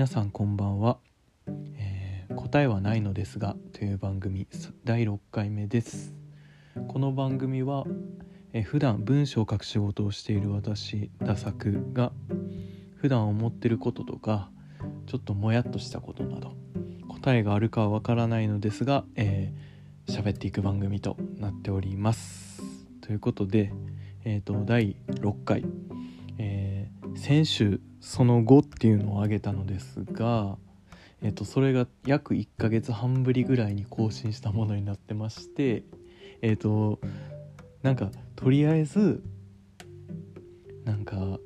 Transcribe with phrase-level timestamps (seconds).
[0.00, 0.96] 皆さんこんばんは、
[1.76, 4.48] えー答えはないのですがという番組
[4.82, 6.14] 第6回目です。
[6.88, 7.84] この番組は、
[8.54, 12.12] えー普段文章を書く仕事をしている私ダサクが
[12.96, 14.50] 普段思ってることとか
[15.06, 16.54] ちょっともやっとしたことなど
[17.10, 22.62] 答えがあるかはわからないのですが、えー喋っていく番組となっております。
[23.02, 23.70] ということで、
[24.24, 25.62] えー、と第6回、
[26.38, 26.69] えー
[27.16, 30.56] 先週その後っていうのを挙げたのですが、
[31.22, 35.84] えー、とそれが約1ヶ月半ぶりぐらいに更新したものになってまして
[36.42, 37.00] えっ、と
[37.82, 39.22] なんかとりあえず
[40.84, 41.38] なんか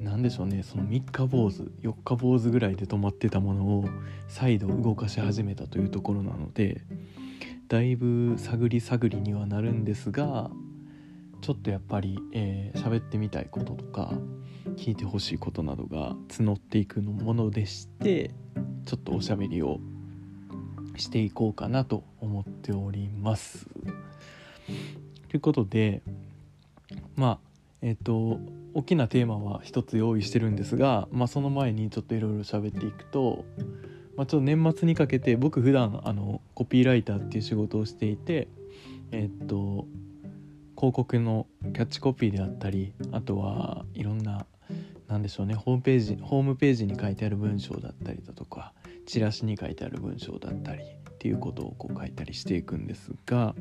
[0.00, 3.84] なんでしょうねその3日坊主4日坊主ぐらいで止まってたものを
[4.28, 6.82] 再度動かし始めたというところなので
[7.68, 10.50] だいぶ探り探りにはなるんですが
[11.42, 14.12] ちょっとやっぱりえー喋、ってみたいこととか
[14.76, 18.30] 聞いてほしいことなどが募っていくのものでして
[18.86, 19.80] ちょっとおしゃべりを
[20.96, 23.66] していこうかなと思っております。
[25.30, 26.00] ということで
[27.16, 27.52] まあ
[27.82, 28.38] えっ、と
[28.72, 33.44] 大きなテーマは一つ用意してるんですが、まあ、その前にちょっといろいろ喋っていくと、
[34.16, 38.46] まあ、ちょっと年末にかけて僕普段あのコピーライターっていう仕事をしていて
[39.10, 39.86] えっ、と
[40.82, 44.46] 広告のキャッチコピーであったりあとはいろんな
[45.06, 48.72] なんでしょうねホームページホームページに書いてある文章だったりだとか
[49.06, 53.54] チラシに書いてある文章だったりっていうことをこう書いたりしていくんですが、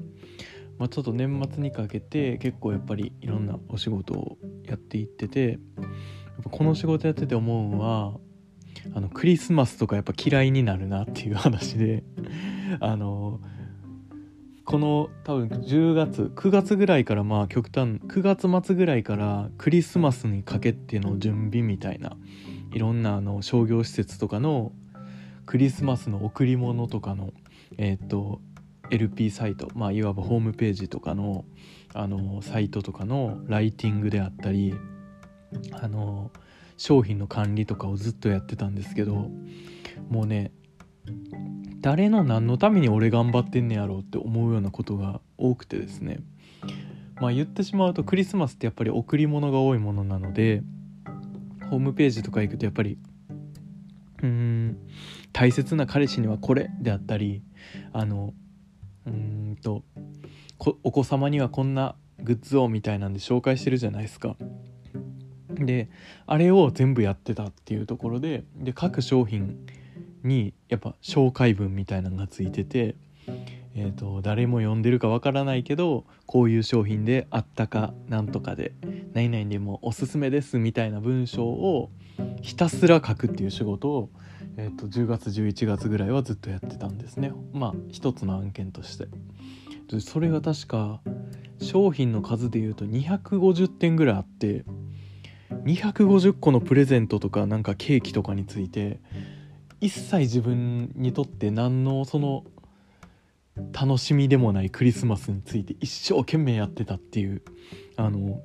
[0.79, 5.59] まあ、ちょっと年末にかけて結構やっぱりいろんなお仕事をやっていっててやっ
[6.43, 8.15] ぱこの仕事やってて思うのは
[8.95, 12.03] あのクリスマスとかやっぱ嫌いになるなっていう話で
[12.81, 13.41] あの
[14.71, 22.15] この多分10月9月ぐらいからまあ極端9月末ぐらいからクリスマスにかけての準備みたいな
[22.71, 24.71] いろんなあの商業施設とかの
[25.45, 27.33] クリスマスの贈り物とかの
[27.77, 28.39] えっ、と
[28.91, 31.43] LP サイトまあいわばホームページとかの
[31.93, 34.73] あのサイトとかのライティングであったり
[35.73, 36.31] あの
[36.77, 39.27] 商品の管理とかをずっとやってたんですけど
[40.07, 40.53] もうね
[41.81, 46.19] 誰の何のために俺頑張ってんねやろうって思うようなことが多くてですね
[47.19, 50.61] まあ言ってしまうとクリスマスってやっぱり贈り物が多いものなので
[51.69, 52.97] ホームページとか行くとやっぱり
[54.21, 54.77] うーん
[55.33, 57.41] 大切な彼氏にはこれであったり
[57.93, 58.33] あの
[59.07, 59.83] うーんと
[60.83, 64.35] お子様にはこんなグッズをみたいなんで紹介してるじゃないですか。
[65.49, 65.89] で
[66.27, 69.65] あれを全部やってたっていうところでで各商品
[70.23, 72.95] にやっぱ紹介文みたいなのがついてて、
[73.75, 78.73] えー、と誰も読んでるかわからないけどこういう商品であったかなんとかで
[79.13, 81.89] 何々でもおすすめですみたいな文章を
[82.41, 84.09] ひたすら書くっていう仕事を、
[84.57, 89.07] えー、と10月11月ぐらいはずっとやってたんですねまあ一つの案件として。
[89.87, 91.01] でそれが確か
[91.59, 94.63] 商品の数でいうと250点ぐらいあって
[95.65, 98.99] 250個のプレゼントとかなんかケーキとかについて
[99.81, 102.43] 一切自分にとって何のその
[103.73, 107.41] 楽しみでもないクリスマスについて一生懸命やってたっていう
[107.97, 108.41] あの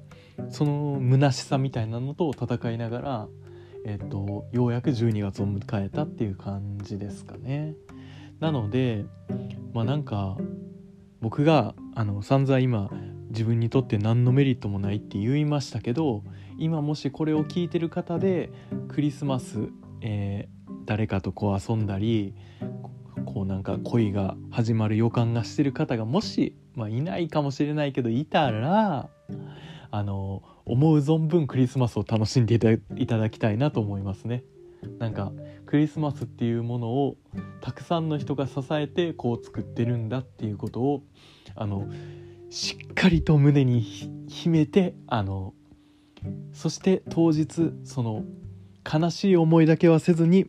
[0.50, 3.28] その虚しさみたいなのと戦いながら、
[3.86, 7.74] えっとようやく12月を迎えたっていう感じですかね。
[8.40, 9.06] なので
[9.72, 10.36] まあなんか
[11.20, 12.90] 僕があの散々今
[13.30, 16.22] 自分にとって何のメリットもないって言いましたけど
[16.58, 18.50] 今もしこれを聞いてる方で
[18.88, 19.70] クリスマス、
[20.02, 20.48] え
[20.86, 22.34] 誰かとこう遊んだり
[23.26, 29.10] こうなんか恋が始まる予感がしてる方がもし、まあ、いないかもしれないけどいたら
[29.90, 34.44] あの思う存分クリスマスを楽しんでいただいただきたいなと思いますね。
[34.98, 35.32] なんか
[35.64, 37.16] クリスマスっていうものを
[37.60, 41.02] たくさんの人が支えてこう作ってるんだっていうことを
[41.54, 41.88] あの
[42.50, 43.80] しっかりと胸に
[44.28, 45.54] 秘めてあの
[46.52, 48.24] そして当日その
[48.86, 50.48] 悲しい思いだけはせずに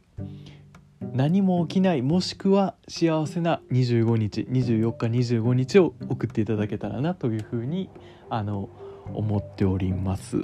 [1.13, 7.89] 何も起きないもしくは幸せな25日24日25日を送っていただけたらなというふうに
[8.29, 8.69] あの
[9.13, 10.37] 思っております。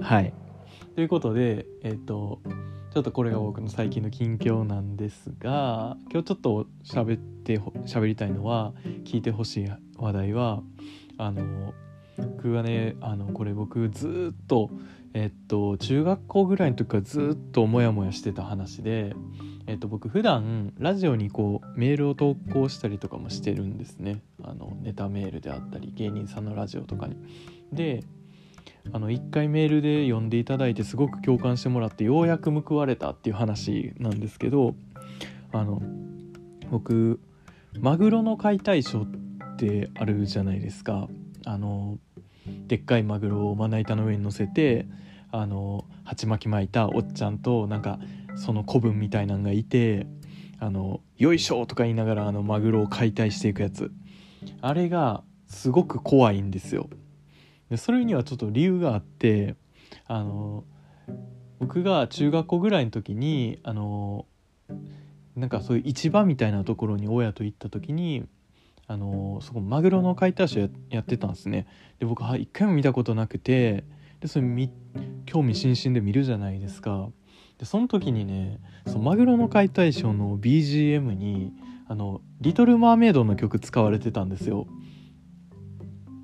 [0.00, 0.34] はい
[0.94, 2.40] ということでえっ、と
[2.92, 8.74] ちょっとこれが僕の最近の近況なんですが今日ちょっと喋って喋りたいのは
[9.04, 10.62] 聞いてほしい話題は
[11.16, 11.72] あの
[12.18, 14.70] 僕はねあのこれ僕ずっと
[15.14, 19.14] えっと中学校ぐらいの時からずっとモヤモヤしてた話で、
[19.66, 27.16] えっと、僕普段ラジオにこうメールを投稿したりとかもしてるんですねあのネタメールであったり芸人さんのラジオとかに。
[27.72, 28.04] で
[28.92, 34.74] あの1回メールで読んでいただいてすごく共感してもらってようやく報われたっていう話なんですけど
[35.52, 35.80] あの
[36.70, 37.20] 僕
[37.78, 41.08] マグロの解体ショーってあるじゃないですか
[41.44, 41.98] あの
[42.66, 44.86] でっかいマグロをまな板の上に乗せて
[45.30, 47.98] あの鉢巻き巻いたおっちゃんとなんか
[48.36, 50.06] その子分みたいなんがいて
[50.58, 53.92] あの「よいしょ!」とか言いながらあのマグロを解体していくやつ
[54.60, 56.88] あれがすごく怖いんですよ。
[57.70, 59.56] でそれにはちょっと理由があって
[60.06, 60.64] あの
[61.58, 64.26] 僕が中学校ぐらいの時にあの
[65.36, 68.24] なんかそういう市場みたいなところに親と行った時に
[68.92, 71.66] あのそこマグロの解体ショーやってたんですね。
[71.98, 73.84] で僕は一回も見たことなくて
[74.20, 74.70] でそれ
[75.24, 77.08] 興味津々で見るじゃないですか。
[77.58, 81.54] でその時にねそのマグロの解体ショーの BGM に
[81.88, 84.66] あの「リトル・マーメイド」の曲使われてたんですよ。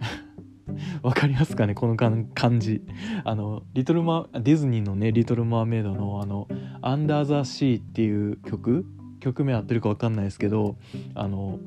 [1.03, 1.75] わかりますかね？
[1.75, 2.82] この感じ。
[3.25, 6.49] あのリトルマディズニーのね「リトル・マーメイドの」あの
[6.82, 8.85] 「アンダー・ザ・シー」っていう曲？
[9.20, 10.76] 曲名合ってるか分かんないですけど
[11.15, 11.59] あの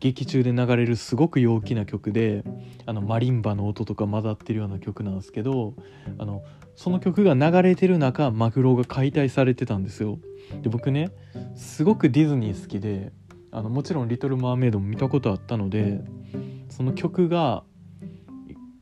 [0.00, 2.42] 劇中で流れるすごく陽気な曲で
[2.86, 5.74] あのマリンバの音とか混ざってるような曲なんですけど
[6.18, 6.42] あの
[6.74, 10.18] その曲が流れてる中マグロが解体されてたんですよ。
[10.62, 11.10] で僕ね
[11.54, 13.12] すごくディズニー好きで
[13.52, 16.00] あのもちろん「リトル・マーメイド」も見たことあったので
[16.70, 17.62] その曲が、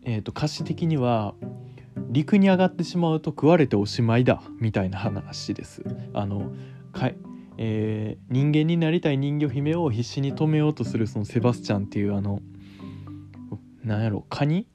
[0.05, 1.35] えーと、歌詞的には
[2.11, 5.82] 陸に上がってしまうと食われておしまいだみたいな話です。
[6.14, 6.53] あの
[7.59, 12.41] えー、人間になりたい人魚姫を必死に止めようとするそのセバスチャンっていうあの
[13.85, 14.67] なんやろカニ？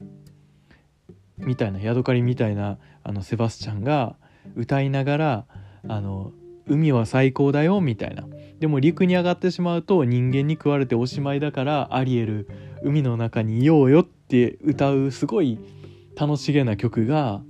[1.38, 4.16] みたいなヤドカリみたいなあのセバスチャンが
[4.56, 5.46] 歌いながら
[5.88, 6.32] あの
[6.68, 8.26] 海は最高だよみたいな。
[8.60, 12.48] でも陸に上がってしまうと人間に食われておしまいだからアリエル
[12.82, 15.60] 海の中にいようよって歌うすごい
[16.16, 17.42] 楽しげな曲が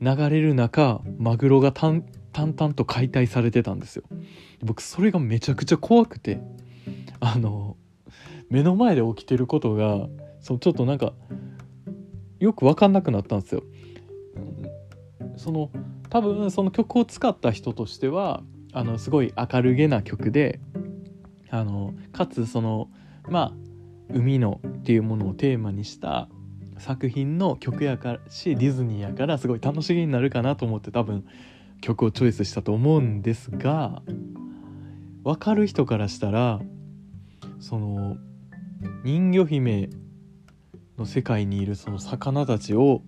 [0.00, 4.04] 流れる中マグロがたん淡々と解体されてたんですよ。
[4.62, 6.40] 僕それがめちゃくちゃ怖くて
[7.20, 7.76] あの
[8.48, 10.08] 目の前で起きてることが
[10.40, 11.12] そちょっとなんか
[12.38, 13.62] よく分かんなくなったんですよ。
[15.36, 15.70] その
[16.08, 18.42] 多分その曲を使った人としては
[18.72, 20.60] あのすごい明るげな曲で
[21.50, 22.88] あのかつその
[23.28, 23.52] まあ
[24.12, 26.28] 海のっていうものをテーマにした
[26.78, 31.24] 作品の曲やからしディズニーやからすごい楽しげになるかなと思って多分
[31.80, 34.02] 曲をチョイスしたと思うんですが
[35.24, 36.60] 分かる人からしたら
[37.58, 38.16] その
[39.04, 39.90] 人魚姫
[40.98, 43.02] の世界にいるその魚たちを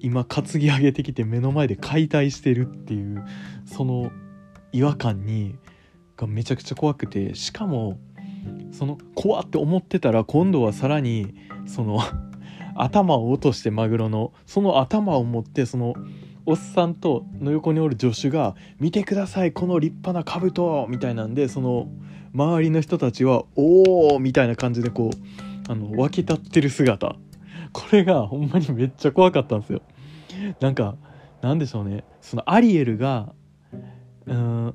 [0.00, 3.24] 今担ぎ上げてきて目の前で解体してるっていう
[3.66, 4.10] その
[4.72, 5.56] 違和感に
[6.16, 7.98] がめちゃくちゃ怖くてしかも
[8.72, 11.34] その怖って思ってたら今度はさらに
[11.66, 12.00] その
[12.76, 15.94] 頭を落としてマグロのその頭を持ってその
[16.50, 21.86] おっさんとの横におる助手が「見てくださいこの立派な兜」みたいなんでその
[22.34, 27.14] 周りの人たちは「おお!」みたいな感じでこうあの沸き立ってる姿
[27.72, 29.80] これがほんまにめっちゃ怖かったんですよ。
[30.58, 30.96] なんか
[31.40, 33.32] なんでしょうねそのアリエルが
[34.26, 34.74] うん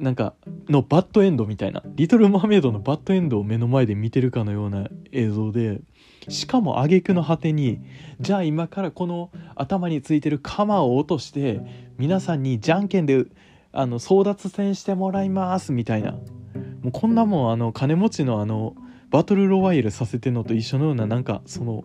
[0.00, 0.34] なんか
[0.68, 5.80] のバッドエンドみたいな「リトル・マーメイド」のバッドエンドを目の前で見てるかのような映像で
[6.28, 7.80] しかも挙句の果てに
[8.20, 11.60] じゃあ今からこの頭についてる鎌を落として
[11.98, 13.26] 皆さんにじゃんけんで
[13.72, 16.12] あの争奪戦してもらいますみたいな。
[16.12, 18.74] もうこんなもんあの金持ちのあの
[19.10, 21.84] バトルロワイヤルさせてのと一緒のようななんかその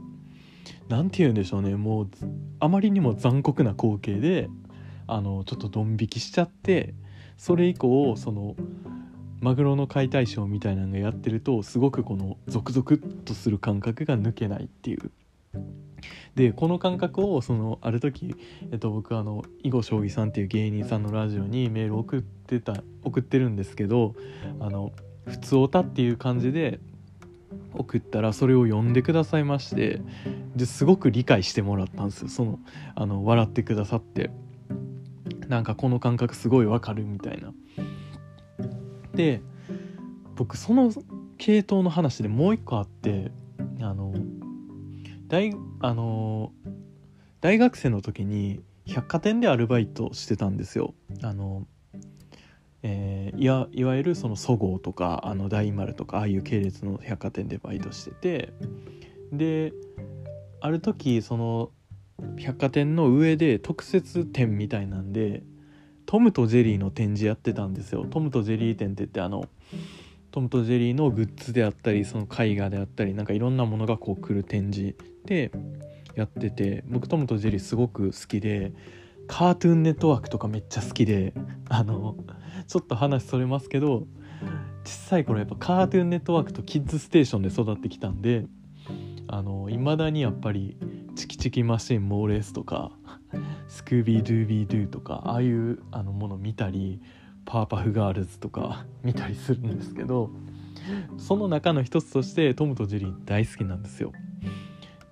[0.87, 1.75] 何て言うんでしょうね。
[1.75, 2.09] もう
[2.59, 4.47] あまりにも残酷な光景で
[5.07, 6.93] あのちょっとドン引きしちゃって
[7.37, 8.55] それ以降その
[9.41, 15.11] マグロの解体ショーみたいなのがやってるとすごくこのゾクゾクっとする感覚が抜けないっていう。
[16.35, 18.35] でこの感覚をそのある時、
[18.71, 24.15] えっと、僕あの囲碁将棋さんっていう芸人さんのラジオにメール送ってた送ってるんですけど
[24.59, 24.91] あの
[25.25, 26.79] 普通オタっていう感じで
[27.73, 30.01] 送ったらそれを読んでくださいまして
[30.55, 32.59] ですごく理解してもらったんですよその
[32.95, 34.29] あの笑ってくださって
[35.47, 37.53] なんかこの感覚すごいわかるみたいな
[39.13, 39.41] で
[40.35, 40.91] 僕その
[41.37, 43.31] 系統の話でもう一個あって
[43.81, 44.13] あの
[45.27, 46.51] 大あの
[47.41, 50.93] 大学生の時に百貨店でアルバイトしてたんですよ。
[51.23, 51.65] あの
[52.83, 58.53] えー、いやいわゆるそのそごうとかあの大丸とかああいう系列の百貨店でバイトしてて
[59.31, 59.73] で
[60.61, 61.71] ある時その
[62.37, 65.43] 百貨店の上で特設展みたいなんで
[66.05, 68.05] トムとジェリーの展示やってたんですよ。
[68.05, 69.49] トムとジェリー展って言ってあの
[70.31, 74.95] トムとジェリーのグッズであったりその絵画であったりなんかいろんなものがこう来る展示
[75.25, 75.51] で
[76.15, 78.73] やってて僕トムとジェリーすごく好きで
[79.27, 81.33] カートゥーンネットワークとかめっちゃ好きで
[81.69, 82.15] あの
[82.67, 84.07] ちょっと話それますけど
[84.83, 88.45] 小さい頃やっぱカートゥーンネットワークとキッズステーションで育ってきたんで
[89.27, 90.77] あの未だにやっぱり
[91.15, 92.91] チキチキマシンモーレースとか
[93.67, 97.01] スクービードゥービードゥとかああいうあのもの見たり
[97.45, 100.29] パーパフガールズとか見たりするんですけど
[101.17, 104.11] その中の一つとしてトムとジェリー大好きなんですよ。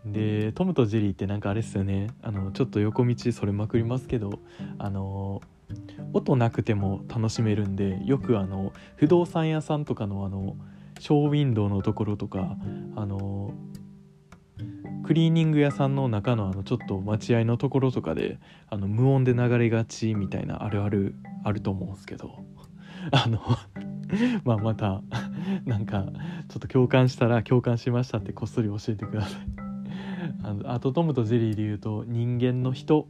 [0.05, 4.39] でトムとジェリーってなんかあれですよねあのちょっと横道それまくりますけど
[4.77, 5.41] あの
[6.12, 10.57] 音なくても楽しめるんでよくあの不動産屋さんとかのあの
[11.00, 12.57] ショーウィンドウのところとか
[12.95, 13.53] あの
[15.03, 22.43] クリーニング屋さんの中のあのちょっと待合のところとかであの無音で流れがちみたいなあるあるあると思うんすけど。
[23.12, 23.41] あの
[24.45, 25.01] まあまた
[25.65, 26.05] なんか
[26.48, 29.41] ちょっと共感したら共感しましたってこっそり教えてください。
[30.41, 33.10] あのあとトムとジェリーで言うと人間の人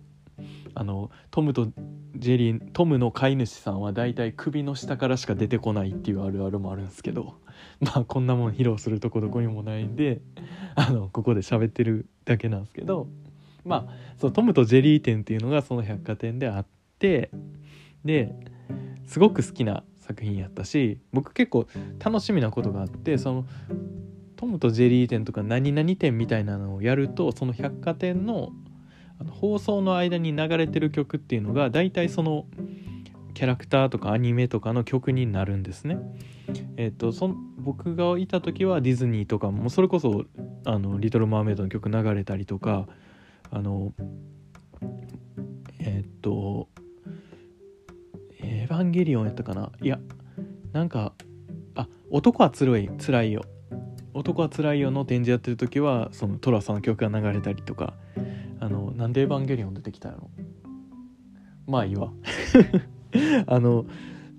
[0.75, 1.67] あのトムと
[2.15, 7.35] ジェリートムの飼い主さんはだいたい首の下からしか出てこないっていうあるあるもあるんですけど
[7.79, 10.21] まあこんなもん披露するとこどこにもないんで
[10.75, 13.07] あのここで喋ってるだけなんですけど
[13.63, 16.65] まあそうトムとジェリー店っていうのがその百貨店であっ
[16.99, 17.29] て
[18.03, 18.35] で
[19.05, 21.67] すごく好きな作品やったし僕結構
[22.03, 23.45] 楽しみなことがあってその
[24.35, 28.51] トムとジェリー店とか何々店みたいなのをやるとその百貨店の
[29.19, 32.45] あの放送の間に流れてる曲っていうのが大体その
[33.33, 35.97] キャラクターとかアニメとかの曲になるんですね。
[36.77, 40.25] えっ、とそ僕がいた時はディズニーとかもそれこそ
[40.65, 42.87] あの「リトル・マーメイド」の曲流れたりとか
[43.49, 43.93] あの
[45.79, 46.69] えっ、と
[48.39, 49.71] 「エヴァンゲリオン」やったかな？
[49.81, 49.99] いや
[50.73, 51.13] なんか
[51.75, 53.43] あ男はつらい辛いよ。
[54.13, 57.95] 男はつらいよの展示やってる時はそのトラさんの曲が流れたりとか。
[59.03, 60.29] なんでエヴァンゲリオン出てきたの
[61.67, 62.13] まあいいわ。
[63.47, 63.85] あの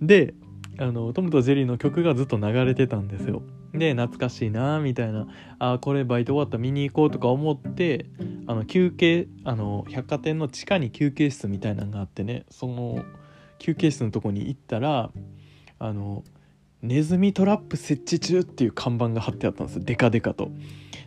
[0.00, 0.32] で
[0.78, 3.42] あのトムとジェリーの曲がずっと流れてたんですよ。
[3.74, 5.28] で懐かしいなみたいな。
[5.58, 8.06] あこれバイト終わった見に行こうとか思って
[8.46, 12.46] あの休憩あの百貨店の地下に休憩室みたいなのがあってね。
[12.48, 13.04] その
[13.58, 15.10] 休憩室のとこに行ったら
[15.78, 16.24] あの
[16.80, 20.50] ネズミトラップ設置中っていう看板が貼ってあったんですデカデカと。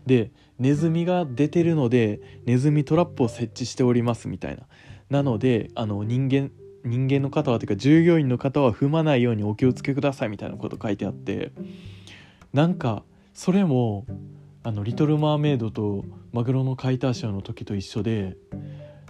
[0.06, 4.64] でネズミが出てるのでネズミトラップを設置しておりますみたいな。
[5.10, 6.52] なのであの人間
[6.84, 11.52] 人間の方はというか従業員の方は踏まないようにお気をつけくださいみたいなこと書いてあって
[12.54, 14.06] なんかそれも
[14.64, 18.38] あの「リトル・マーメイド」と「マグロの解体ショー」の時と一緒で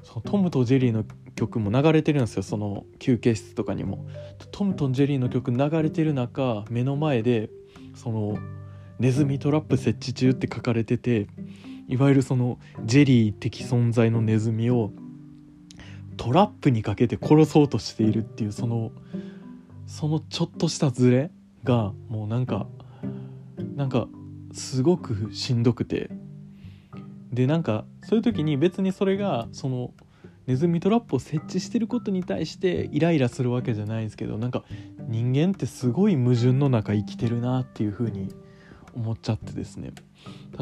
[0.03, 1.03] そのトムとジェリーの
[1.35, 4.07] 曲も流れてるんですよその休憩室とかにも。
[4.51, 7.49] トムとジェリーの曲流れてる中目の前で
[7.93, 8.37] その
[8.99, 11.27] 「ネズミトラップ設置中」って書かれてて
[11.87, 14.91] いわゆるそのジェリー的存在のネズミを
[16.17, 18.91] トラップにかけて殺そうとしているっていうその
[19.85, 21.31] そのちょっとしたズレ
[21.63, 22.67] がもうなんか
[23.75, 24.07] なんか
[24.51, 26.09] すごくしんどくて。
[27.31, 29.91] でなんかそういう時に別にそれがその
[30.47, 34.63] ネズミトラップを設置してることに対してイライラするわけじゃないですけどなんか
[35.07, 38.29] 人間ってすごい矛盾の中生きてるなっていう風に
[38.97, 39.91] 思っちゃってですね。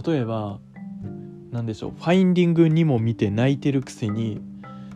[0.06, 0.60] 例えば
[1.52, 1.92] 何でしょう。
[1.92, 4.42] ファインディングにも見て泣いてるくせに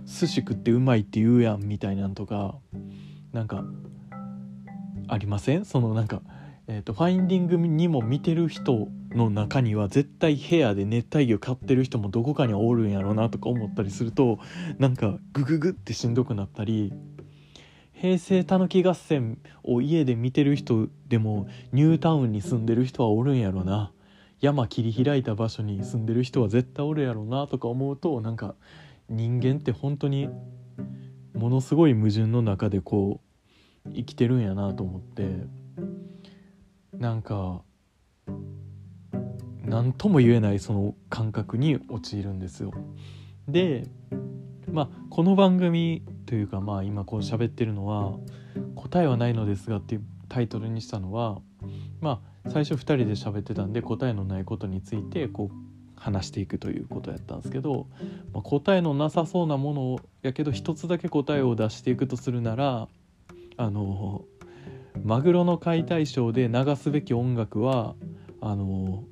[0.05, 2.55] 寿司食ってうまいって言うやんみたいなんとか
[3.31, 3.63] なんか
[5.07, 5.65] ありません？
[5.65, 6.21] そのなんか、
[6.67, 14.39] えーと、ファインディングにも見てる人の中には絶対部屋で熱帯魚飼ってる人もどこかにおるんやろうなとか思ったりすると
[14.77, 16.93] なんかグググってしんどくなったり
[17.99, 23.91] 平成たぬき合戦を家で見てる人でもニュータウンに住んでる人はおるんやろな
[24.39, 28.55] 山切り開いた場所に住んでる人は絶対おるやろなとか思うとなんか
[29.09, 30.29] 人間って本当に
[31.33, 33.19] ものすごい矛盾の中でこ
[33.85, 35.27] う生きてるんやなと思って
[36.93, 37.61] なんか
[39.65, 42.71] 何とも言えないその感覚に陥るんですよ。
[43.49, 43.87] で
[44.71, 48.13] まあこの番組というかまあ今こう喋ってるのは
[48.75, 51.41] 「答えはないのですが」っていうタイトルにしたのは
[52.01, 55.55] まあ最初2人で喋ってたんで答えのないことについてこう
[55.95, 57.87] 話していくということやったんですけど、
[58.31, 62.87] まあ、答えのなさそうなものやけど一つだけ答えを出していくとするなら
[63.57, 64.23] あの
[65.03, 67.95] マグロの解体ショーで流すべき音楽は
[68.39, 69.03] あの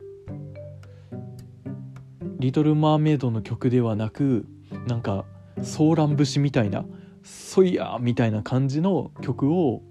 [2.37, 4.45] 「リトル・マーメイド」の曲ではなく
[4.85, 5.25] なんか
[5.63, 6.85] ソーラン節みたいな
[7.27, 9.81] 「ソイヤー」みたいな感じの曲を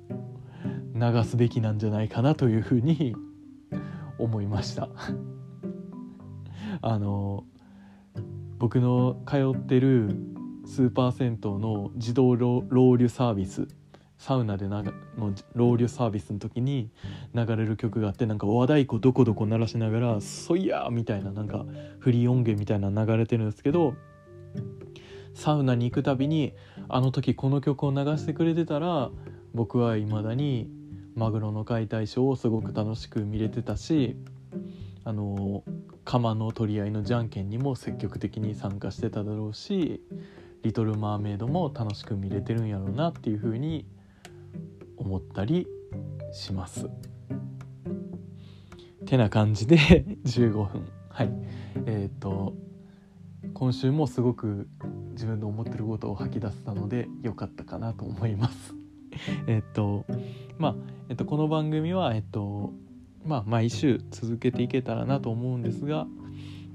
[0.95, 3.15] 流すべきなんじゃないかなというふうに
[4.19, 4.89] 思いました。
[6.81, 7.45] あの
[8.59, 10.17] 僕の通ってる
[10.65, 13.69] スーパー銭湯の自動ロウリュサービス
[14.19, 16.91] サウナでなのロウリュサービスの時に
[17.35, 21.67] 流れる曲があってなんか和太鼓どこどこ鳴らしながら「そいや!」みたいななんか
[21.99, 23.95] フリー音源みたいな流れてるんですけど
[25.37, 26.55] サウナに行くたびに
[26.89, 29.11] あの時この曲を流してくれてたら
[29.53, 30.71] 僕はいまだに
[31.15, 34.17] マグロの解体ショーをすごく楽しく見れてたし
[35.05, 35.63] あの
[36.07, 40.01] 釜の取り合いのじゃんけんにも積極的に参加してただろうし
[40.65, 43.85] 「リトル・マーメイド」も楽しく見れてるんやろうなっていう風に
[44.97, 45.69] 思ったり
[46.33, 46.89] します。
[49.05, 49.77] てな感じで
[50.25, 51.31] 15分はい
[51.85, 52.55] えっ、と
[53.53, 54.69] 今週もすごく
[55.17, 58.75] 自分の思ってることを吐き出せたので良かったかなと思います。
[59.49, 60.05] えっと
[60.59, 60.75] まあ、
[61.09, 62.73] えっと、この番組はえっと
[63.25, 66.07] まあ毎週続けていけたらなと思うんですが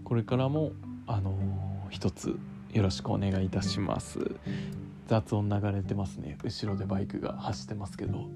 [0.04, 0.72] これからも
[1.06, 2.36] あのー、一つ
[2.74, 4.36] よろしくお願いいたします。
[5.08, 6.38] 雑音流れてますね。
[6.44, 8.28] 後ろでバイクが走ってますけど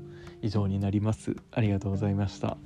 [0.42, 1.36] 以上になります。
[1.52, 2.58] ありがとうございました。